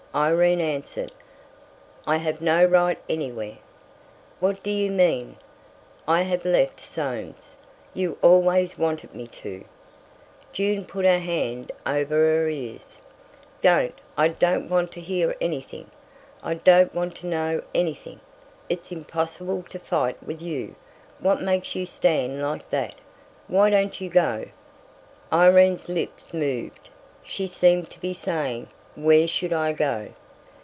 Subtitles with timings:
[0.13, 1.13] Irene answered:
[2.05, 3.59] "I have no right anywhere——"
[4.41, 5.37] "What do you mean?"
[6.05, 7.55] "I have left Soames.
[7.93, 9.63] You always wanted me to!"
[10.51, 12.99] June put her hands over her ears.
[13.61, 13.95] "Don't!
[14.17, 18.19] I don't want to hear anything—I don't want to know anything.
[18.67, 20.75] It's impossible to fight with you!
[21.19, 22.95] What makes you stand like that?
[23.47, 24.47] Why don't you go?"
[25.31, 26.89] Irene's lips moved;
[27.23, 30.09] she seemed to be saying: "Where should I go?"